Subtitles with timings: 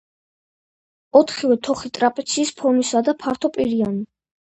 [1.19, 4.07] ოთხივე თოხი ტრაპეციის ფორმისაა და ფართოპირიანი.